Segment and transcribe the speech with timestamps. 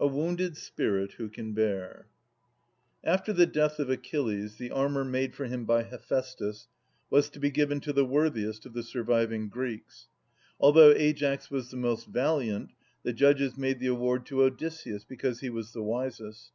[0.00, 2.06] E 2 'A wounded spirit who can bear?'
[3.04, 6.66] After the death of Achilles, the armour made for him by Hephaestus
[7.10, 10.08] was to be given to the worthiest of the surviving Greeks.
[10.58, 12.70] Although Aias was the most valiant,
[13.02, 16.50] the judges made the award to Odysseus, because he was the wisest.